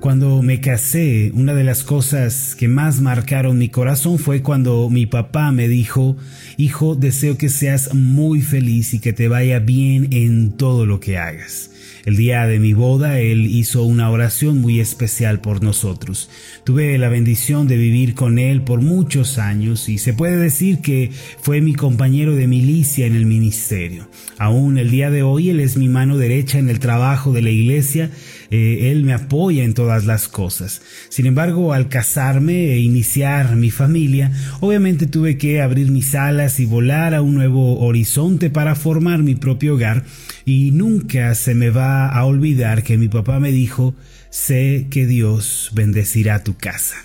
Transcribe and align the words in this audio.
Cuando 0.00 0.42
me 0.42 0.60
casé, 0.60 1.32
una 1.34 1.54
de 1.54 1.64
las 1.64 1.82
cosas 1.82 2.54
que 2.54 2.68
más 2.68 3.00
marcaron 3.00 3.58
mi 3.58 3.70
corazón 3.70 4.18
fue 4.18 4.42
cuando 4.42 4.88
mi 4.90 5.06
papá 5.06 5.50
me 5.52 5.68
dijo, 5.68 6.16
hijo, 6.58 6.94
deseo 6.94 7.38
que 7.38 7.48
seas 7.48 7.94
muy 7.94 8.42
feliz 8.42 8.92
y 8.94 9.00
que 9.00 9.12
te 9.12 9.28
vaya 9.28 9.58
bien 9.58 10.08
en 10.12 10.52
todo 10.52 10.86
lo 10.86 11.00
que 11.00 11.16
hagas. 11.16 11.70
El 12.04 12.16
día 12.16 12.46
de 12.46 12.60
mi 12.60 12.72
boda, 12.72 13.18
Él 13.18 13.46
hizo 13.46 13.82
una 13.82 14.10
oración 14.10 14.60
muy 14.60 14.78
especial 14.78 15.40
por 15.40 15.64
nosotros. 15.64 16.30
Tuve 16.62 16.96
la 16.98 17.08
bendición 17.08 17.66
de 17.66 17.76
vivir 17.76 18.14
con 18.14 18.38
Él 18.38 18.62
por 18.62 18.80
muchos 18.80 19.38
años 19.38 19.88
y 19.88 19.98
se 19.98 20.12
puede 20.12 20.36
decir 20.36 20.82
que 20.82 21.10
fue 21.40 21.60
mi 21.60 21.74
compañero 21.74 22.36
de 22.36 22.46
milicia 22.46 23.06
en 23.06 23.16
el 23.16 23.26
ministerio. 23.26 24.08
Aún 24.38 24.78
el 24.78 24.92
día 24.92 25.10
de 25.10 25.24
hoy 25.24 25.50
Él 25.50 25.58
es 25.58 25.76
mi 25.76 25.88
mano 25.88 26.16
derecha 26.16 26.60
en 26.60 26.68
el 26.68 26.78
trabajo 26.78 27.32
de 27.32 27.42
la 27.42 27.50
iglesia 27.50 28.10
eh, 28.50 28.90
Él 28.90 29.04
me 29.04 29.12
apoya 29.12 29.64
en 29.64 29.74
todas 29.74 30.04
las 30.04 30.28
cosas. 30.28 30.82
Sin 31.08 31.26
embargo, 31.26 31.72
al 31.72 31.88
casarme 31.88 32.72
e 32.72 32.78
iniciar 32.78 33.56
mi 33.56 33.70
familia, 33.70 34.32
obviamente 34.60 35.06
tuve 35.06 35.38
que 35.38 35.60
abrir 35.60 35.90
mis 35.90 36.14
alas 36.14 36.60
y 36.60 36.64
volar 36.66 37.14
a 37.14 37.22
un 37.22 37.34
nuevo 37.34 37.80
horizonte 37.80 38.50
para 38.50 38.74
formar 38.74 39.22
mi 39.22 39.34
propio 39.34 39.74
hogar 39.74 40.04
y 40.44 40.70
nunca 40.70 41.34
se 41.34 41.54
me 41.54 41.70
va 41.70 42.08
a 42.08 42.24
olvidar 42.24 42.82
que 42.82 42.98
mi 42.98 43.08
papá 43.08 43.40
me 43.40 43.52
dijo, 43.52 43.94
sé 44.30 44.86
que 44.90 45.06
Dios 45.06 45.70
bendecirá 45.74 46.44
tu 46.44 46.56
casa. 46.56 46.96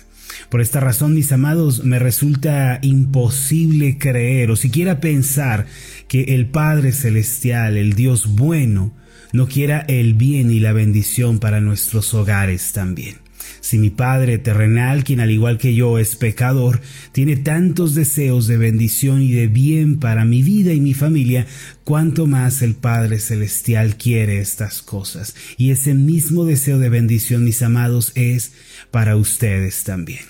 Por 0.48 0.60
esta 0.60 0.80
razón, 0.80 1.14
mis 1.14 1.32
amados, 1.32 1.84
me 1.84 1.98
resulta 1.98 2.78
imposible 2.82 3.98
creer 3.98 4.50
o 4.50 4.56
siquiera 4.56 5.00
pensar 5.00 5.66
que 6.08 6.34
el 6.34 6.46
Padre 6.46 6.92
Celestial, 6.92 7.76
el 7.76 7.94
Dios 7.94 8.34
bueno, 8.34 8.94
no 9.32 9.48
quiera 9.48 9.80
el 9.88 10.14
bien 10.14 10.50
y 10.50 10.60
la 10.60 10.72
bendición 10.72 11.38
para 11.38 11.60
nuestros 11.60 12.14
hogares 12.14 12.72
también. 12.72 13.16
Si 13.60 13.78
mi 13.78 13.90
Padre 13.90 14.38
terrenal, 14.38 15.04
quien 15.04 15.20
al 15.20 15.30
igual 15.30 15.58
que 15.58 15.74
yo 15.74 15.98
es 15.98 16.16
pecador, 16.16 16.80
tiene 17.12 17.36
tantos 17.36 17.94
deseos 17.94 18.46
de 18.46 18.56
bendición 18.56 19.22
y 19.22 19.32
de 19.32 19.46
bien 19.46 19.98
para 19.98 20.24
mi 20.24 20.42
vida 20.42 20.72
y 20.72 20.80
mi 20.80 20.94
familia, 20.94 21.46
cuánto 21.84 22.26
más 22.26 22.62
el 22.62 22.74
Padre 22.74 23.18
celestial 23.18 23.96
quiere 23.96 24.40
estas 24.40 24.82
cosas. 24.82 25.34
Y 25.56 25.70
ese 25.70 25.94
mismo 25.94 26.44
deseo 26.44 26.78
de 26.78 26.88
bendición, 26.88 27.44
mis 27.44 27.62
amados, 27.62 28.12
es 28.14 28.52
para 28.90 29.16
ustedes 29.16 29.84
también. 29.84 30.22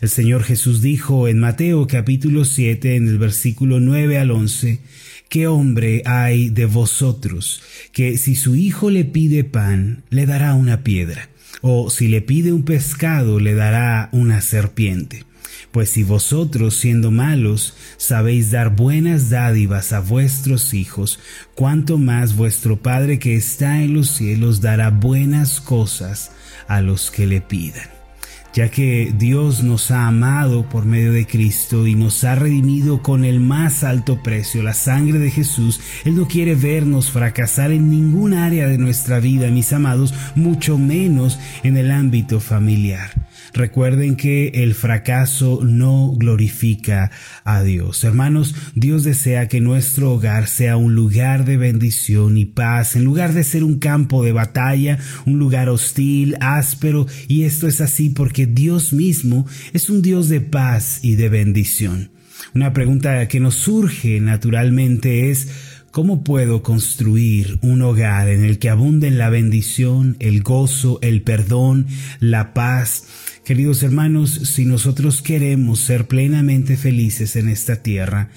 El 0.00 0.08
Señor 0.08 0.42
Jesús 0.42 0.82
dijo 0.82 1.28
en 1.28 1.38
Mateo 1.38 1.86
capítulo 1.86 2.44
7 2.44 2.96
en 2.96 3.06
el 3.06 3.18
versículo 3.18 3.78
9 3.78 4.18
al 4.18 4.32
11, 4.32 4.80
¿Qué 5.32 5.46
hombre 5.46 6.02
hay 6.04 6.50
de 6.50 6.66
vosotros 6.66 7.62
que 7.92 8.18
si 8.18 8.34
su 8.34 8.54
hijo 8.54 8.90
le 8.90 9.06
pide 9.06 9.44
pan, 9.44 10.02
le 10.10 10.26
dará 10.26 10.52
una 10.52 10.84
piedra? 10.84 11.30
o 11.62 11.88
si 11.88 12.08
le 12.08 12.20
pide 12.20 12.52
un 12.52 12.64
pescado 12.64 13.40
le 13.40 13.54
dará 13.54 14.10
una 14.12 14.42
serpiente. 14.42 15.24
Pues 15.70 15.88
si 15.88 16.02
vosotros, 16.02 16.74
siendo 16.74 17.10
malos, 17.10 17.74
sabéis 17.96 18.50
dar 18.50 18.76
buenas 18.76 19.30
dádivas 19.30 19.94
a 19.94 20.00
vuestros 20.00 20.74
hijos, 20.74 21.18
cuánto 21.54 21.96
más 21.96 22.36
vuestro 22.36 22.82
Padre 22.82 23.18
que 23.18 23.34
está 23.34 23.82
en 23.82 23.94
los 23.94 24.10
cielos 24.10 24.60
dará 24.60 24.90
buenas 24.90 25.62
cosas 25.62 26.32
a 26.68 26.82
los 26.82 27.10
que 27.10 27.26
le 27.26 27.40
pidan 27.40 28.01
ya 28.54 28.68
que 28.68 29.12
Dios 29.16 29.62
nos 29.62 29.90
ha 29.90 30.06
amado 30.06 30.68
por 30.68 30.84
medio 30.84 31.12
de 31.12 31.26
Cristo 31.26 31.86
y 31.86 31.94
nos 31.94 32.22
ha 32.24 32.34
redimido 32.34 33.02
con 33.02 33.24
el 33.24 33.40
más 33.40 33.84
alto 33.84 34.22
precio, 34.22 34.62
la 34.62 34.74
sangre 34.74 35.18
de 35.18 35.30
Jesús, 35.30 35.80
Él 36.04 36.16
no 36.16 36.28
quiere 36.28 36.54
vernos 36.54 37.10
fracasar 37.10 37.72
en 37.72 37.90
ningún 37.90 38.34
área 38.34 38.66
de 38.66 38.78
nuestra 38.78 39.20
vida, 39.20 39.48
mis 39.50 39.72
amados, 39.72 40.14
mucho 40.34 40.78
menos 40.78 41.38
en 41.62 41.76
el 41.76 41.90
ámbito 41.90 42.40
familiar. 42.40 43.10
Recuerden 43.54 44.16
que 44.16 44.48
el 44.48 44.74
fracaso 44.74 45.60
no 45.62 46.12
glorifica 46.16 47.10
a 47.44 47.62
Dios. 47.62 48.02
Hermanos, 48.02 48.54
Dios 48.74 49.04
desea 49.04 49.48
que 49.48 49.60
nuestro 49.60 50.12
hogar 50.12 50.48
sea 50.48 50.76
un 50.76 50.94
lugar 50.94 51.44
de 51.44 51.58
bendición 51.58 52.38
y 52.38 52.46
paz, 52.46 52.96
en 52.96 53.04
lugar 53.04 53.34
de 53.34 53.44
ser 53.44 53.62
un 53.62 53.78
campo 53.78 54.24
de 54.24 54.32
batalla, 54.32 54.98
un 55.26 55.38
lugar 55.38 55.68
hostil, 55.68 56.36
áspero, 56.40 57.06
y 57.28 57.44
esto 57.44 57.68
es 57.68 57.80
así 57.80 58.08
porque 58.08 58.46
Dios 58.46 58.92
mismo 58.92 59.46
es 59.72 59.90
un 59.90 60.00
Dios 60.00 60.28
de 60.28 60.40
paz 60.40 61.00
y 61.02 61.16
de 61.16 61.28
bendición. 61.28 62.10
Una 62.54 62.72
pregunta 62.72 63.28
que 63.28 63.40
nos 63.40 63.54
surge 63.54 64.20
naturalmente 64.20 65.30
es, 65.30 65.48
¿Cómo 65.92 66.24
puedo 66.24 66.62
construir 66.62 67.58
un 67.60 67.82
hogar 67.82 68.30
en 68.30 68.46
el 68.46 68.58
que 68.58 68.70
abunden 68.70 69.18
la 69.18 69.28
bendición, 69.28 70.16
el 70.20 70.42
gozo, 70.42 70.98
el 71.02 71.20
perdón, 71.20 71.86
la 72.18 72.54
paz? 72.54 73.04
Queridos 73.44 73.82
hermanos, 73.82 74.30
si 74.30 74.64
nosotros 74.64 75.20
queremos 75.20 75.80
ser 75.80 76.06
plenamente 76.06 76.76
felices 76.76 77.34
en 77.34 77.48
esta 77.48 77.82
tierra, 77.82 78.30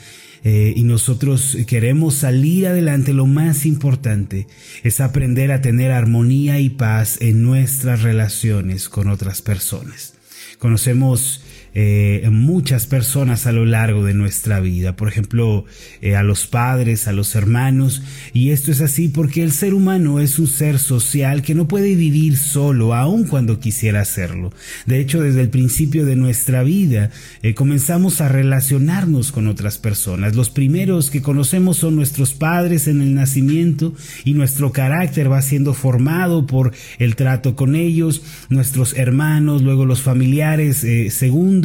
eh, 0.44 0.74
y 0.76 0.84
nosotros 0.84 1.58
queremos 1.68 2.14
salir 2.16 2.68
adelante, 2.68 3.14
lo 3.14 3.26
más 3.26 3.66
importante 3.66 4.48
es 4.84 5.02
aprender 5.02 5.52
a 5.52 5.62
tener 5.62 5.92
armonía 5.92 6.60
y 6.60 6.70
paz 6.70 7.18
en 7.20 7.44
nuestras 7.44 8.04
relaciones 8.04 8.90
con 8.90 9.10
otras 9.10 9.42
personas. 9.42 10.14
Conocemos 10.60 11.42
eh, 11.78 12.25
muchas 12.31 12.88
personas 12.88 13.47
a 13.47 13.52
lo 13.52 13.66
largo 13.66 14.06
de 14.06 14.13
nuestra 14.13 14.62
vida, 14.62 14.96
por 14.96 15.09
ejemplo, 15.09 15.66
eh, 16.02 16.16
a 16.16 16.24
los 16.24 16.47
padres, 16.47 17.09
a 17.09 17.12
los 17.12 17.36
hermanos, 17.36 18.02
y 18.31 18.52
esto 18.52 18.72
es 18.72 18.80
así 18.80 19.09
porque 19.09 19.44
el 19.44 19.52
ser 19.52 19.74
humano 19.74 20.22
es 20.22 20.40
un 20.40 20.47
ser 20.47 20.80
social 20.80 21.41
que 21.41 21.53
no 21.53 21.68
puede 21.68 21.94
vivir 21.96 22.38
solo, 22.38 22.94
aun 22.94 23.28
cuando 23.28 23.59
quisiera 23.59 24.00
hacerlo. 24.00 24.53
De 24.85 25.02
hecho, 25.02 25.22
desde 25.22 25.41
el 25.41 25.50
principio 25.50 26.06
de 26.06 26.16
nuestra 26.16 26.64
vida 26.64 27.12
eh, 27.41 27.53
comenzamos 27.56 28.22
a 28.22 28.30
relacionarnos 28.30 29.34
con 29.34 29.47
otras 29.47 29.78
personas. 29.78 30.34
Los 30.34 30.50
primeros 30.50 31.09
que 31.09 31.22
conocemos 31.22 31.75
son 31.75 31.97
nuestros 31.97 32.34
padres 32.34 32.88
en 32.88 33.02
el 33.02 33.14
nacimiento 33.16 33.94
y 34.24 34.34
nuestro 34.34 34.72
carácter 34.72 35.30
va 35.30 35.41
siendo 35.41 35.74
formado 35.74 36.47
por 36.47 36.72
el 37.00 37.18
trato 37.18 37.58
con 37.58 37.75
ellos, 37.75 38.22
nuestros 38.47 38.94
hermanos, 38.94 39.62
luego 39.62 39.85
los 39.85 40.02
familiares, 40.02 40.85
segundo 41.09 41.65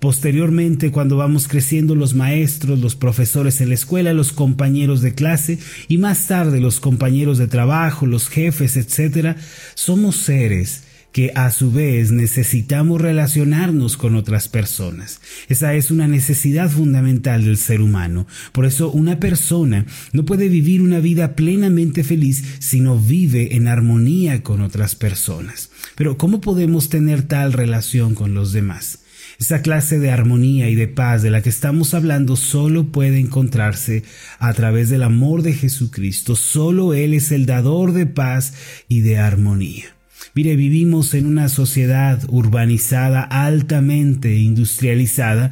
posteriormente 0.00 0.90
cuando 0.90 1.16
vamos 1.16 1.48
creciendo 1.48 1.94
los 1.94 2.14
maestros, 2.14 2.78
los 2.78 2.96
profesores 2.96 3.60
en 3.60 3.68
la 3.68 3.74
escuela, 3.74 4.12
los 4.12 4.32
compañeros 4.32 5.00
de 5.02 5.14
clase 5.14 5.58
y 5.88 5.98
más 5.98 6.26
tarde 6.26 6.60
los 6.60 6.80
compañeros 6.80 7.38
de 7.38 7.46
trabajo, 7.46 8.06
los 8.06 8.28
jefes, 8.28 8.76
etcétera, 8.76 9.36
somos 9.74 10.16
seres 10.16 10.82
que 11.16 11.32
a 11.34 11.50
su 11.50 11.72
vez 11.72 12.10
necesitamos 12.12 13.00
relacionarnos 13.00 13.96
con 13.96 14.16
otras 14.16 14.50
personas. 14.50 15.22
Esa 15.48 15.72
es 15.72 15.90
una 15.90 16.06
necesidad 16.06 16.68
fundamental 16.68 17.42
del 17.42 17.56
ser 17.56 17.80
humano. 17.80 18.26
Por 18.52 18.66
eso 18.66 18.90
una 18.90 19.18
persona 19.18 19.86
no 20.12 20.26
puede 20.26 20.50
vivir 20.50 20.82
una 20.82 21.00
vida 21.00 21.34
plenamente 21.34 22.04
feliz 22.04 22.44
si 22.58 22.80
no 22.80 22.98
vive 22.98 23.56
en 23.56 23.66
armonía 23.66 24.42
con 24.42 24.60
otras 24.60 24.94
personas. 24.94 25.70
Pero 25.94 26.18
¿cómo 26.18 26.42
podemos 26.42 26.90
tener 26.90 27.22
tal 27.22 27.54
relación 27.54 28.14
con 28.14 28.34
los 28.34 28.52
demás? 28.52 28.98
Esa 29.38 29.60
clase 29.60 29.98
de 29.98 30.10
armonía 30.10 30.70
y 30.70 30.74
de 30.74 30.88
paz 30.88 31.22
de 31.22 31.30
la 31.30 31.42
que 31.42 31.50
estamos 31.50 31.92
hablando 31.92 32.36
solo 32.36 32.86
puede 32.86 33.20
encontrarse 33.20 34.02
a 34.38 34.52
través 34.54 34.88
del 34.88 35.02
amor 35.02 35.42
de 35.42 35.52
Jesucristo. 35.52 36.36
Solo 36.36 36.94
Él 36.94 37.12
es 37.12 37.32
el 37.32 37.44
dador 37.44 37.92
de 37.92 38.06
paz 38.06 38.54
y 38.88 39.00
de 39.00 39.18
armonía. 39.18 39.96
Mire, 40.34 40.56
vivimos 40.56 41.14
en 41.14 41.26
una 41.26 41.48
sociedad 41.48 42.22
urbanizada, 42.28 43.22
altamente 43.22 44.36
industrializada, 44.36 45.50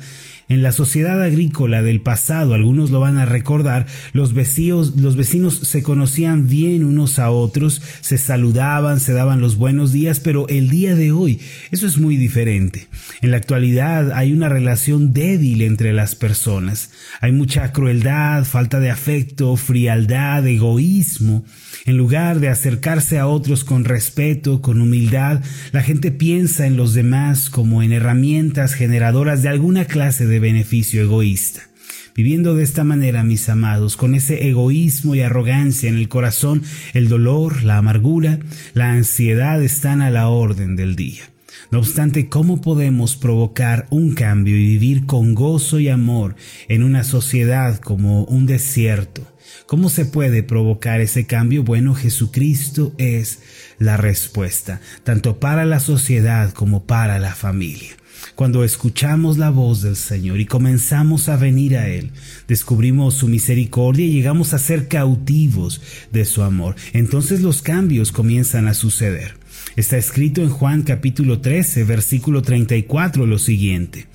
en 0.49 0.63
la 0.63 0.73
sociedad 0.73 1.23
agrícola 1.23 1.83
del 1.83 2.01
pasado, 2.01 2.55
algunos 2.55 2.91
lo 2.91 3.01
van 3.01 3.19
a 3.19 3.25
recordar, 3.25 3.87
los 4.13 4.35
vecinos, 4.35 4.97
los 4.97 5.17
vecinos 5.17 5.55
se 5.55 5.83
conocían 5.83 6.49
bien 6.49 6.85
unos 6.85 7.19
a 7.19 7.31
otros, 7.31 7.81
se 8.01 8.19
saludaban, 8.19 9.01
se 9.01 9.13
daban 9.13 9.41
los 9.41 9.57
buenos 9.57 9.93
días, 9.93 10.21
pero 10.21 10.47
el 10.49 10.69
día 10.69 10.95
de 10.95 11.13
hoy 11.13 11.41
eso 11.71 11.87
es 11.87 11.99
muy 11.99 12.17
diferente. 12.17 12.89
En 13.23 13.31
la 13.31 13.39
actualidad 13.39 14.13
hay 14.13 14.33
una 14.33 14.49
relación 14.49 15.13
débil 15.13 15.63
entre 15.63 15.93
las 15.93 16.15
personas. 16.15 16.91
Hay 17.21 17.33
mucha 17.33 17.73
crueldad, 17.73 18.45
falta 18.45 18.81
de 18.81 18.91
afecto, 18.91 19.57
frialdad, 19.57 20.47
egoísmo. 20.47 21.45
En 21.87 21.99
lugar 21.99 22.41
de 22.41 22.49
acercarse 22.49 23.19
a 23.19 23.27
otros 23.27 23.63
con 23.63 23.85
respeto, 23.85 24.63
con 24.63 24.81
humildad, 24.81 25.43
la 25.71 25.83
gente 25.83 26.11
piensa 26.11 26.67
en 26.67 26.79
los 26.79 26.95
demás 26.95 27.51
como 27.51 27.83
en 27.83 27.93
herramientas 27.93 28.73
generadoras 28.73 29.43
de 29.43 29.51
alguna 29.51 29.85
clase 29.85 30.27
de 30.27 30.41
beneficio 30.41 31.03
egoísta. 31.03 31.69
Viviendo 32.17 32.55
de 32.55 32.65
esta 32.65 32.85
manera, 32.85 33.23
mis 33.23 33.51
amados, 33.51 33.99
con 33.99 34.15
ese 34.15 34.49
egoísmo 34.49 35.15
y 35.15 35.21
arrogancia 35.21 35.91
en 35.91 35.97
el 35.97 36.09
corazón, 36.09 36.63
el 36.95 37.09
dolor, 37.09 37.65
la 37.65 37.77
amargura, 37.77 38.39
la 38.73 38.93
ansiedad 38.93 39.63
están 39.63 40.01
a 40.01 40.09
la 40.11 40.29
orden 40.29 40.77
del 40.77 40.97
día. 40.97 41.25
No 41.71 41.81
obstante, 41.81 42.31
¿cómo 42.31 42.63
podemos 42.63 43.17
provocar 43.17 43.89
un 43.91 44.15
cambio 44.15 44.57
y 44.57 44.65
vivir 44.65 45.05
con 45.05 45.35
gozo 45.35 45.81
y 45.81 45.89
amor 45.89 46.35
en 46.69 46.83
una 46.83 47.05
sociedad 47.05 47.79
como 47.79 48.25
un 48.25 48.47
desierto? 48.47 49.34
¿Cómo 49.67 49.89
se 49.89 50.05
puede 50.05 50.43
provocar 50.43 51.01
ese 51.01 51.27
cambio? 51.27 51.63
Bueno, 51.63 51.95
Jesucristo 51.95 52.95
es 52.99 53.41
la 53.79 53.97
respuesta, 53.97 54.81
tanto 55.03 55.41
para 55.41 55.65
la 55.65 55.81
sociedad 55.81 56.53
como 56.53 56.85
para 56.85 57.19
la 57.19 57.35
familia. 57.35 57.97
Cuando 58.35 58.65
escuchamos 58.65 59.39
la 59.39 59.51
voz 59.51 59.83
del 59.83 59.97
Señor 59.97 60.41
y 60.41 60.47
comenzamos 60.47 61.29
a 61.29 61.37
venir 61.37 61.77
a 61.77 61.89
Él, 61.89 62.11
descubrimos 62.49 63.15
su 63.15 63.29
misericordia 63.29 64.07
y 64.07 64.13
llegamos 64.13 64.55
a 64.55 64.59
ser 64.59 64.89
cautivos 64.89 65.81
de 66.11 66.25
su 66.25 66.43
amor. 66.43 66.75
Entonces 66.93 67.43
los 67.43 67.63
cambios 67.63 68.13
comienzan 68.13 68.67
a 68.67 68.75
suceder. 68.75 69.37
Está 69.77 69.99
escrito 69.99 70.43
en 70.43 70.51
Juan 70.51 70.83
capítulo 70.83 71.41
13, 71.41 71.85
versículo 71.85 72.43
34 72.43 73.27
lo 73.27 73.39
siguiente. 73.39 74.07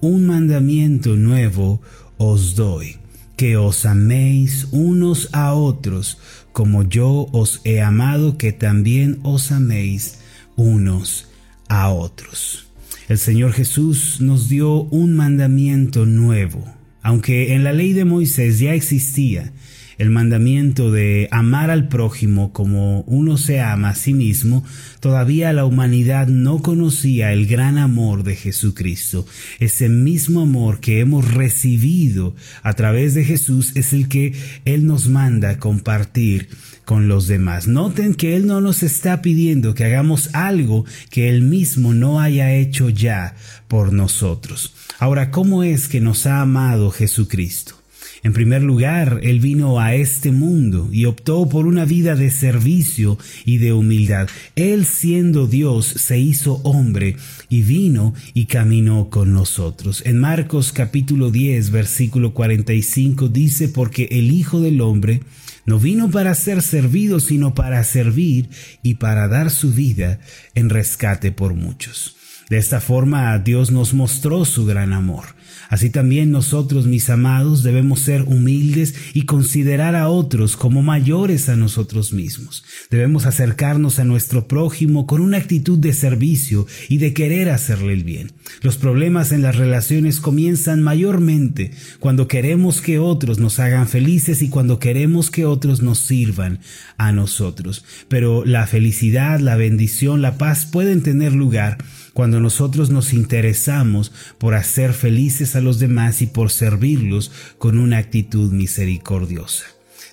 Un 0.00 0.26
mandamiento 0.26 1.16
nuevo 1.16 1.80
os 2.18 2.56
doy, 2.56 2.96
que 3.36 3.56
os 3.56 3.84
améis 3.86 4.68
unos 4.70 5.28
a 5.32 5.54
otros, 5.54 6.18
como 6.52 6.82
yo 6.84 7.26
os 7.32 7.60
he 7.64 7.80
amado, 7.80 8.38
que 8.38 8.52
también 8.52 9.18
os 9.22 9.50
améis 9.50 10.18
unos 10.56 11.28
a 11.68 11.90
otros. 11.90 12.66
El 13.08 13.18
Señor 13.18 13.52
Jesús 13.52 14.20
nos 14.20 14.48
dio 14.48 14.82
un 14.84 15.14
mandamiento 15.14 16.06
nuevo, 16.06 16.64
aunque 17.02 17.54
en 17.54 17.64
la 17.64 17.72
ley 17.72 17.92
de 17.92 18.04
Moisés 18.04 18.58
ya 18.58 18.74
existía 18.74 19.52
el 19.98 20.10
mandamiento 20.10 20.90
de 20.90 21.28
amar 21.30 21.70
al 21.70 21.88
prójimo 21.88 22.52
como 22.52 23.02
uno 23.02 23.36
se 23.36 23.60
ama 23.60 23.90
a 23.90 23.94
sí 23.94 24.14
mismo, 24.14 24.64
todavía 25.00 25.52
la 25.52 25.64
humanidad 25.64 26.28
no 26.28 26.62
conocía 26.62 27.32
el 27.32 27.46
gran 27.46 27.78
amor 27.78 28.24
de 28.24 28.36
Jesucristo. 28.36 29.26
Ese 29.58 29.88
mismo 29.88 30.42
amor 30.42 30.80
que 30.80 31.00
hemos 31.00 31.32
recibido 31.32 32.34
a 32.62 32.72
través 32.74 33.14
de 33.14 33.24
Jesús 33.24 33.72
es 33.74 33.92
el 33.92 34.08
que 34.08 34.34
Él 34.64 34.86
nos 34.86 35.08
manda 35.08 35.58
compartir 35.58 36.48
con 36.84 37.08
los 37.08 37.26
demás. 37.26 37.66
Noten 37.66 38.14
que 38.14 38.36
Él 38.36 38.46
no 38.46 38.60
nos 38.60 38.82
está 38.82 39.22
pidiendo 39.22 39.74
que 39.74 39.84
hagamos 39.84 40.34
algo 40.34 40.84
que 41.10 41.28
Él 41.28 41.42
mismo 41.42 41.94
no 41.94 42.20
haya 42.20 42.52
hecho 42.52 42.88
ya 42.88 43.36
por 43.68 43.92
nosotros. 43.92 44.74
Ahora, 44.98 45.30
¿cómo 45.30 45.62
es 45.62 45.88
que 45.88 46.00
nos 46.00 46.26
ha 46.26 46.40
amado 46.40 46.90
Jesucristo? 46.90 47.83
En 48.24 48.32
primer 48.32 48.62
lugar, 48.62 49.20
Él 49.22 49.38
vino 49.38 49.80
a 49.80 49.94
este 49.94 50.32
mundo 50.32 50.88
y 50.90 51.04
optó 51.04 51.46
por 51.46 51.66
una 51.66 51.84
vida 51.84 52.16
de 52.16 52.30
servicio 52.30 53.18
y 53.44 53.58
de 53.58 53.74
humildad. 53.74 54.28
Él 54.56 54.86
siendo 54.86 55.46
Dios 55.46 55.84
se 55.84 56.18
hizo 56.18 56.54
hombre 56.64 57.16
y 57.50 57.60
vino 57.60 58.14
y 58.32 58.46
caminó 58.46 59.10
con 59.10 59.34
nosotros. 59.34 60.02
En 60.06 60.20
Marcos 60.20 60.72
capítulo 60.72 61.30
10 61.30 61.70
versículo 61.70 62.32
45 62.32 63.28
dice, 63.28 63.68
porque 63.68 64.08
el 64.10 64.30
Hijo 64.30 64.58
del 64.62 64.80
Hombre 64.80 65.20
no 65.66 65.78
vino 65.78 66.10
para 66.10 66.34
ser 66.34 66.62
servido, 66.62 67.20
sino 67.20 67.54
para 67.54 67.84
servir 67.84 68.48
y 68.82 68.94
para 68.94 69.28
dar 69.28 69.50
su 69.50 69.70
vida 69.70 70.18
en 70.54 70.70
rescate 70.70 71.30
por 71.30 71.52
muchos. 71.52 72.16
De 72.50 72.58
esta 72.58 72.80
forma 72.80 73.38
Dios 73.38 73.70
nos 73.70 73.94
mostró 73.94 74.44
su 74.44 74.66
gran 74.66 74.92
amor. 74.92 75.24
Así 75.68 75.90
también 75.90 76.30
nosotros, 76.30 76.86
mis 76.86 77.08
amados, 77.10 77.62
debemos 77.62 78.00
ser 78.00 78.22
humildes 78.22 78.94
y 79.14 79.22
considerar 79.22 79.96
a 79.96 80.08
otros 80.08 80.56
como 80.56 80.82
mayores 80.82 81.48
a 81.48 81.56
nosotros 81.56 82.12
mismos. 82.12 82.64
Debemos 82.90 83.26
acercarnos 83.26 83.98
a 83.98 84.04
nuestro 84.04 84.46
prójimo 84.46 85.06
con 85.06 85.20
una 85.20 85.38
actitud 85.38 85.78
de 85.78 85.92
servicio 85.92 86.66
y 86.88 86.98
de 86.98 87.14
querer 87.14 87.50
hacerle 87.50 87.94
el 87.94 88.04
bien. 88.04 88.32
Los 88.62 88.76
problemas 88.76 89.32
en 89.32 89.42
las 89.42 89.56
relaciones 89.56 90.20
comienzan 90.20 90.82
mayormente 90.82 91.70
cuando 91.98 92.28
queremos 92.28 92.80
que 92.80 92.98
otros 92.98 93.38
nos 93.38 93.58
hagan 93.58 93.88
felices 93.88 94.42
y 94.42 94.48
cuando 94.48 94.78
queremos 94.78 95.30
que 95.30 95.46
otros 95.46 95.82
nos 95.82 95.98
sirvan 95.98 96.60
a 96.98 97.12
nosotros. 97.12 97.84
Pero 98.08 98.44
la 98.44 98.66
felicidad, 98.66 99.40
la 99.40 99.56
bendición, 99.56 100.22
la 100.22 100.38
paz 100.38 100.66
pueden 100.66 101.02
tener 101.02 101.32
lugar 101.32 101.78
cuando 102.14 102.40
nosotros 102.40 102.88
nos 102.88 103.12
interesamos 103.12 104.12
por 104.38 104.54
hacer 104.54 104.94
felices 104.94 105.56
a 105.56 105.60
los 105.60 105.78
demás 105.78 106.22
y 106.22 106.26
por 106.26 106.50
servirlos 106.50 107.30
con 107.58 107.78
una 107.78 107.98
actitud 107.98 108.50
misericordiosa. 108.52 109.64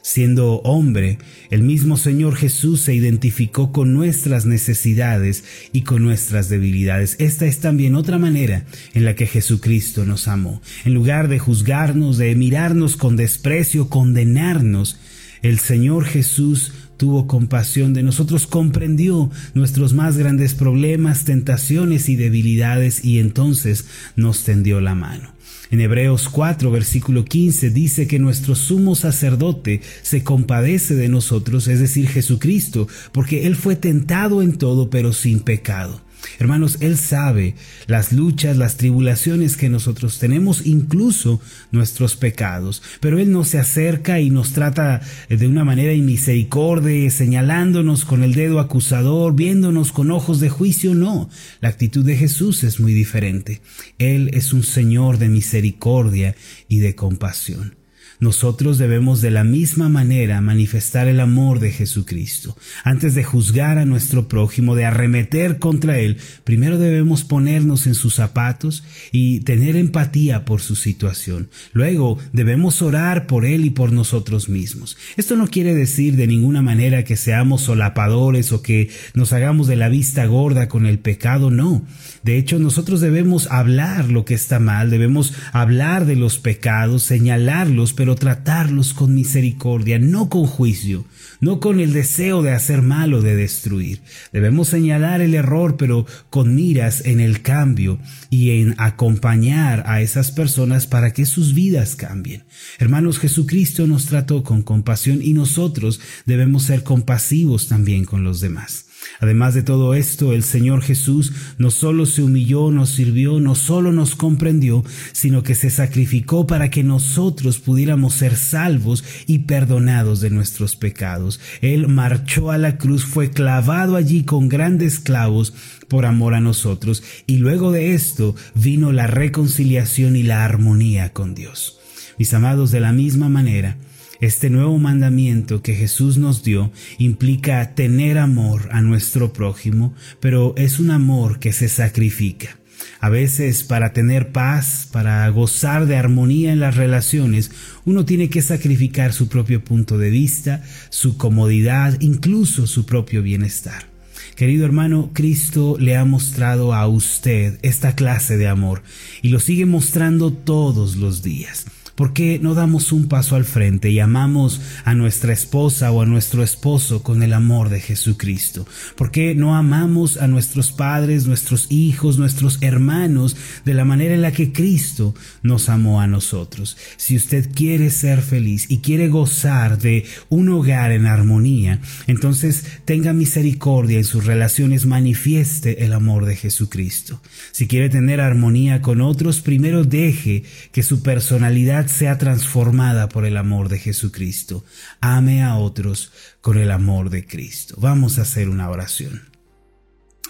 Siendo 0.03 0.55
hombre, 0.63 1.19
el 1.51 1.61
mismo 1.61 1.95
Señor 1.95 2.35
Jesús 2.35 2.81
se 2.81 2.95
identificó 2.95 3.71
con 3.71 3.93
nuestras 3.93 4.47
necesidades 4.47 5.43
y 5.73 5.83
con 5.83 6.01
nuestras 6.01 6.49
debilidades. 6.49 7.15
Esta 7.19 7.45
es 7.45 7.59
también 7.59 7.93
otra 7.93 8.17
manera 8.17 8.65
en 8.95 9.05
la 9.05 9.13
que 9.13 9.27
Jesucristo 9.27 10.03
nos 10.03 10.27
amó. 10.27 10.59
En 10.85 10.95
lugar 10.95 11.27
de 11.27 11.37
juzgarnos, 11.37 12.17
de 12.17 12.33
mirarnos 12.33 12.97
con 12.97 13.15
desprecio, 13.15 13.89
condenarnos, 13.89 14.97
el 15.43 15.59
Señor 15.59 16.05
Jesús 16.05 16.71
tuvo 17.01 17.25
compasión 17.25 17.95
de 17.95 18.03
nosotros, 18.03 18.45
comprendió 18.45 19.31
nuestros 19.55 19.95
más 19.95 20.17
grandes 20.17 20.53
problemas, 20.53 21.25
tentaciones 21.25 22.09
y 22.09 22.15
debilidades 22.15 23.03
y 23.03 23.17
entonces 23.17 23.87
nos 24.15 24.43
tendió 24.43 24.81
la 24.81 24.93
mano. 24.93 25.33
En 25.71 25.81
Hebreos 25.81 26.29
4, 26.29 26.69
versículo 26.69 27.25
15 27.25 27.71
dice 27.71 28.05
que 28.05 28.19
nuestro 28.19 28.53
sumo 28.53 28.93
sacerdote 28.93 29.81
se 30.03 30.23
compadece 30.23 30.93
de 30.93 31.09
nosotros, 31.09 31.67
es 31.67 31.79
decir, 31.79 32.07
Jesucristo, 32.07 32.87
porque 33.11 33.47
Él 33.47 33.55
fue 33.55 33.75
tentado 33.75 34.43
en 34.43 34.59
todo, 34.59 34.91
pero 34.91 35.11
sin 35.11 35.39
pecado. 35.39 36.03
Hermanos, 36.39 36.77
Él 36.81 36.97
sabe 36.97 37.55
las 37.87 38.11
luchas, 38.13 38.57
las 38.57 38.77
tribulaciones 38.77 39.57
que 39.57 39.69
nosotros 39.69 40.19
tenemos, 40.19 40.65
incluso 40.65 41.41
nuestros 41.71 42.15
pecados, 42.15 42.81
pero 42.99 43.19
Él 43.19 43.31
no 43.31 43.43
se 43.43 43.59
acerca 43.59 44.19
y 44.19 44.29
nos 44.29 44.53
trata 44.53 45.01
de 45.29 45.47
una 45.47 45.63
manera 45.63 45.93
inmisericordia, 45.93 47.09
señalándonos 47.09 48.05
con 48.05 48.23
el 48.23 48.33
dedo 48.33 48.59
acusador, 48.59 49.35
viéndonos 49.35 49.91
con 49.91 50.11
ojos 50.11 50.39
de 50.39 50.49
juicio, 50.49 50.95
no. 50.95 51.29
La 51.59 51.69
actitud 51.69 52.05
de 52.05 52.17
Jesús 52.17 52.63
es 52.63 52.79
muy 52.79 52.93
diferente. 52.93 53.61
Él 53.97 54.31
es 54.33 54.53
un 54.53 54.63
Señor 54.63 55.17
de 55.17 55.29
misericordia 55.29 56.35
y 56.67 56.79
de 56.79 56.95
compasión. 56.95 57.80
Nosotros 58.21 58.77
debemos 58.77 59.19
de 59.21 59.31
la 59.31 59.43
misma 59.43 59.89
manera 59.89 60.41
manifestar 60.41 61.07
el 61.07 61.19
amor 61.19 61.59
de 61.59 61.71
Jesucristo. 61.71 62.55
Antes 62.83 63.15
de 63.15 63.23
juzgar 63.23 63.79
a 63.79 63.85
nuestro 63.85 64.27
prójimo, 64.27 64.75
de 64.75 64.85
arremeter 64.85 65.57
contra 65.57 65.97
él, 65.97 66.17
primero 66.43 66.77
debemos 66.77 67.23
ponernos 67.23 67.87
en 67.87 67.95
sus 67.95 68.13
zapatos 68.13 68.83
y 69.11 69.39
tener 69.39 69.75
empatía 69.75 70.45
por 70.45 70.61
su 70.61 70.75
situación. 70.75 71.49
Luego 71.73 72.19
debemos 72.31 72.83
orar 72.83 73.25
por 73.25 73.43
él 73.43 73.65
y 73.65 73.71
por 73.71 73.91
nosotros 73.91 74.49
mismos. 74.49 74.97
Esto 75.17 75.35
no 75.35 75.47
quiere 75.47 75.73
decir 75.73 76.15
de 76.15 76.27
ninguna 76.27 76.61
manera 76.61 77.03
que 77.03 77.17
seamos 77.17 77.63
solapadores 77.63 78.51
o 78.51 78.61
que 78.61 78.91
nos 79.15 79.33
hagamos 79.33 79.65
de 79.65 79.77
la 79.77 79.89
vista 79.89 80.27
gorda 80.27 80.67
con 80.67 80.85
el 80.85 80.99
pecado, 80.99 81.49
no. 81.49 81.83
De 82.21 82.37
hecho, 82.37 82.59
nosotros 82.59 83.01
debemos 83.01 83.49
hablar 83.49 84.09
lo 84.09 84.25
que 84.25 84.35
está 84.35 84.59
mal, 84.59 84.91
debemos 84.91 85.33
hablar 85.53 86.05
de 86.05 86.15
los 86.15 86.37
pecados, 86.37 87.01
señalarlos, 87.01 87.93
pero 87.93 88.10
tratarlos 88.15 88.93
con 88.93 89.13
misericordia, 89.13 89.99
no 89.99 90.29
con 90.29 90.45
juicio, 90.45 91.05
no 91.39 91.59
con 91.59 91.79
el 91.79 91.93
deseo 91.93 92.41
de 92.41 92.51
hacer 92.51 92.81
mal 92.81 93.13
o 93.13 93.21
de 93.21 93.35
destruir. 93.35 94.01
Debemos 94.31 94.69
señalar 94.69 95.21
el 95.21 95.33
error, 95.33 95.77
pero 95.77 96.05
con 96.29 96.55
miras 96.55 97.05
en 97.05 97.19
el 97.19 97.41
cambio 97.41 97.99
y 98.29 98.61
en 98.61 98.75
acompañar 98.77 99.83
a 99.87 100.01
esas 100.01 100.31
personas 100.31 100.87
para 100.87 101.11
que 101.11 101.25
sus 101.25 101.53
vidas 101.53 101.95
cambien. 101.95 102.43
Hermanos, 102.79 103.19
Jesucristo 103.19 103.87
nos 103.87 104.05
trató 104.05 104.43
con 104.43 104.61
compasión 104.61 105.21
y 105.21 105.33
nosotros 105.33 105.99
debemos 106.25 106.63
ser 106.63 106.83
compasivos 106.83 107.67
también 107.67 108.05
con 108.05 108.23
los 108.23 108.39
demás. 108.39 108.85
Además 109.19 109.53
de 109.53 109.63
todo 109.63 109.93
esto, 109.93 110.33
el 110.33 110.43
Señor 110.43 110.81
Jesús 110.81 111.33
no 111.57 111.71
solo 111.71 112.05
se 112.05 112.23
humilló, 112.23 112.71
nos 112.71 112.89
sirvió, 112.89 113.39
no 113.39 113.55
solo 113.55 113.91
nos 113.91 114.15
comprendió, 114.15 114.83
sino 115.11 115.43
que 115.43 115.55
se 115.55 115.69
sacrificó 115.69 116.47
para 116.47 116.69
que 116.69 116.83
nosotros 116.83 117.59
pudiéramos 117.59 118.15
ser 118.15 118.35
salvos 118.35 119.03
y 119.27 119.39
perdonados 119.39 120.21
de 120.21 120.29
nuestros 120.29 120.75
pecados. 120.75 121.39
Él 121.61 121.87
marchó 121.87 122.51
a 122.51 122.57
la 122.57 122.77
cruz, 122.77 123.05
fue 123.05 123.29
clavado 123.29 123.95
allí 123.95 124.23
con 124.23 124.49
grandes 124.49 124.99
clavos 124.99 125.53
por 125.87 126.05
amor 126.05 126.33
a 126.33 126.39
nosotros, 126.39 127.03
y 127.27 127.37
luego 127.37 127.71
de 127.71 127.93
esto 127.93 128.35
vino 128.55 128.91
la 128.91 129.07
reconciliación 129.07 130.15
y 130.15 130.23
la 130.23 130.45
armonía 130.45 131.13
con 131.13 131.35
Dios. 131.35 131.79
Mis 132.17 132.33
amados, 132.33 132.71
de 132.71 132.79
la 132.79 132.91
misma 132.91 133.29
manera, 133.29 133.77
este 134.21 134.49
nuevo 134.49 134.77
mandamiento 134.77 135.61
que 135.61 135.75
Jesús 135.75 136.17
nos 136.17 136.43
dio 136.43 136.71
implica 136.99 137.73
tener 137.75 138.17
amor 138.17 138.69
a 138.71 138.81
nuestro 138.81 139.33
prójimo, 139.33 139.93
pero 140.19 140.53
es 140.57 140.79
un 140.79 140.91
amor 140.91 141.39
que 141.39 141.51
se 141.53 141.67
sacrifica. 141.67 142.57
A 142.99 143.09
veces 143.09 143.63
para 143.63 143.93
tener 143.93 144.31
paz, 144.31 144.87
para 144.91 145.27
gozar 145.29 145.87
de 145.87 145.97
armonía 145.97 146.53
en 146.53 146.59
las 146.59 146.75
relaciones, 146.75 147.51
uno 147.83 148.05
tiene 148.05 148.29
que 148.29 148.41
sacrificar 148.41 149.11
su 149.11 149.27
propio 149.27 149.63
punto 149.63 149.97
de 149.97 150.11
vista, 150.11 150.63
su 150.89 151.17
comodidad, 151.17 151.99
incluso 151.99 152.67
su 152.67 152.85
propio 152.85 153.23
bienestar. 153.23 153.87
Querido 154.35 154.65
hermano, 154.65 155.11
Cristo 155.13 155.77
le 155.79 155.97
ha 155.97 156.05
mostrado 156.05 156.73
a 156.73 156.87
usted 156.87 157.59
esta 157.63 157.95
clase 157.95 158.37
de 158.37 158.47
amor 158.47 158.83
y 159.21 159.29
lo 159.29 159.39
sigue 159.39 159.65
mostrando 159.65 160.31
todos 160.31 160.95
los 160.95 161.21
días. 161.21 161.65
¿Por 162.01 162.13
qué 162.13 162.39
no 162.41 162.55
damos 162.55 162.91
un 162.93 163.07
paso 163.07 163.35
al 163.35 163.45
frente 163.45 163.91
y 163.91 163.99
amamos 163.99 164.59
a 164.85 164.95
nuestra 164.95 165.33
esposa 165.33 165.91
o 165.91 166.01
a 166.01 166.07
nuestro 166.07 166.41
esposo 166.41 167.03
con 167.03 167.21
el 167.21 167.31
amor 167.31 167.69
de 167.69 167.79
Jesucristo? 167.79 168.65
¿Por 168.95 169.11
qué 169.11 169.35
no 169.35 169.55
amamos 169.55 170.17
a 170.17 170.27
nuestros 170.27 170.71
padres, 170.71 171.27
nuestros 171.27 171.67
hijos, 171.69 172.17
nuestros 172.17 172.57
hermanos 172.61 173.37
de 173.65 173.75
la 173.75 173.85
manera 173.85 174.15
en 174.15 174.23
la 174.23 174.31
que 174.31 174.51
Cristo 174.51 175.13
nos 175.43 175.69
amó 175.69 176.01
a 176.01 176.07
nosotros? 176.07 176.75
Si 176.97 177.15
usted 177.15 177.51
quiere 177.53 177.91
ser 177.91 178.23
feliz 178.23 178.65
y 178.67 178.79
quiere 178.79 179.07
gozar 179.07 179.77
de 179.77 180.03
un 180.29 180.49
hogar 180.49 180.91
en 180.91 181.05
armonía, 181.05 181.81
entonces 182.07 182.65
tenga 182.83 183.13
misericordia 183.13 183.99
en 183.99 184.05
sus 184.05 184.25
relaciones, 184.25 184.87
manifieste 184.87 185.85
el 185.85 185.93
amor 185.93 186.25
de 186.25 186.35
Jesucristo. 186.35 187.21
Si 187.51 187.67
quiere 187.67 187.89
tener 187.89 188.21
armonía 188.21 188.81
con 188.81 189.01
otros, 189.01 189.41
primero 189.41 189.83
deje 189.83 190.45
que 190.71 190.81
su 190.81 191.03
personalidad 191.03 191.90
sea 191.91 192.17
transformada 192.17 193.09
por 193.09 193.25
el 193.25 193.37
amor 193.37 193.69
de 193.69 193.79
Jesucristo. 193.79 194.63
Ame 195.01 195.43
a 195.43 195.55
otros 195.55 196.11
con 196.41 196.57
el 196.57 196.71
amor 196.71 197.09
de 197.09 197.25
Cristo. 197.25 197.75
Vamos 197.77 198.17
a 198.17 198.23
hacer 198.23 198.49
una 198.49 198.69
oración. 198.69 199.29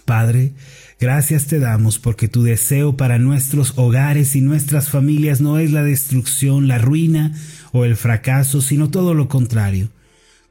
Padre, 0.05 0.53
gracias 0.99 1.45
te 1.47 1.59
damos 1.59 1.99
porque 1.99 2.27
tu 2.27 2.43
deseo 2.43 2.97
para 2.97 3.19
nuestros 3.19 3.73
hogares 3.77 4.35
y 4.35 4.41
nuestras 4.41 4.89
familias 4.89 5.39
no 5.39 5.59
es 5.59 5.71
la 5.71 5.83
destrucción, 5.83 6.67
la 6.67 6.79
ruina 6.79 7.33
o 7.71 7.85
el 7.85 7.95
fracaso, 7.95 8.61
sino 8.61 8.89
todo 8.89 9.13
lo 9.13 9.29
contrario. 9.29 9.89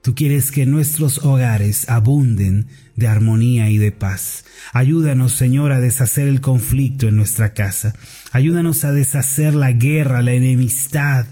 Tú 0.02 0.14
quieres 0.14 0.50
que 0.50 0.64
nuestros 0.64 1.19
hogares 1.19 1.88
abunden 1.90 2.69
de 2.97 3.07
armonía 3.07 3.69
y 3.69 3.76
de 3.76 3.92
paz. 3.92 4.45
Ayúdanos, 4.73 5.33
Señor, 5.33 5.73
a 5.73 5.80
deshacer 5.80 6.26
el 6.26 6.40
conflicto 6.40 7.07
en 7.07 7.16
nuestra 7.16 7.52
casa. 7.52 7.95
Ayúdanos 8.33 8.85
a 8.85 8.92
deshacer 8.92 9.54
la 9.54 9.73
guerra, 9.73 10.23
la 10.23 10.33
enemistad, 10.33 11.26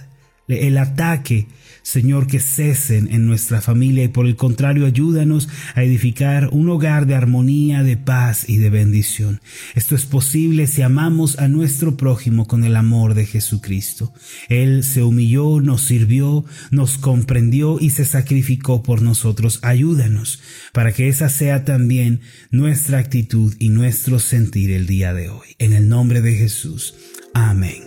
el 0.49 0.77
ataque 0.77 1.47
Señor, 1.88 2.26
que 2.26 2.38
cesen 2.38 3.09
en 3.11 3.25
nuestra 3.25 3.62
familia 3.62 4.04
y 4.04 4.09
por 4.09 4.26
el 4.26 4.37
contrario 4.37 4.85
ayúdanos 4.85 5.49
a 5.75 5.83
edificar 5.83 6.50
un 6.52 6.68
hogar 6.68 7.07
de 7.07 7.14
armonía, 7.14 7.83
de 7.83 7.97
paz 7.97 8.47
y 8.47 8.59
de 8.59 8.68
bendición. 8.68 9.40
Esto 9.75 9.95
es 9.95 10.04
posible 10.04 10.66
si 10.66 10.83
amamos 10.83 11.38
a 11.38 11.49
nuestro 11.49 11.97
prójimo 11.97 12.47
con 12.47 12.64
el 12.64 12.76
amor 12.76 13.14
de 13.14 13.25
Jesucristo. 13.25 14.12
Él 14.50 14.85
se 14.85 15.02
humilló, 15.02 15.62
nos 15.62 15.80
sirvió, 15.80 16.45
nos 16.71 16.99
comprendió 16.99 17.78
y 17.80 17.88
se 17.88 18.04
sacrificó 18.04 18.83
por 18.83 19.00
nosotros. 19.00 19.59
Ayúdanos 19.62 20.42
para 20.75 20.92
que 20.92 21.09
esa 21.09 21.30
sea 21.30 21.64
también 21.64 22.21
nuestra 22.50 22.99
actitud 22.99 23.54
y 23.59 23.71
nuestro 23.71 24.18
sentir 24.18 24.73
el 24.73 24.87
día 24.87 25.14
de 25.14 25.30
hoy. 25.30 25.57
En 25.59 25.73
el 25.73 25.88
nombre 25.88 26.21
de 26.21 26.35
Jesús. 26.35 26.95
Amén 27.33 27.83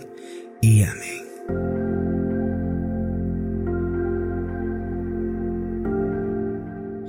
y 0.60 0.82
amén. 0.82 1.91